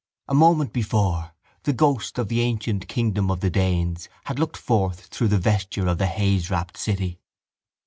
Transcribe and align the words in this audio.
A 0.27 0.33
moment 0.33 0.73
before 0.73 1.33
the 1.61 1.73
ghost 1.73 2.17
of 2.17 2.27
the 2.27 2.41
ancient 2.41 2.87
kingdom 2.87 3.29
of 3.29 3.41
the 3.41 3.51
Danes 3.51 4.09
had 4.23 4.39
looked 4.39 4.57
forth 4.57 5.05
through 5.09 5.27
the 5.27 5.37
vesture 5.37 5.85
of 5.85 5.99
the 5.99 6.07
hazewrapped 6.07 6.75
city. 6.75 7.19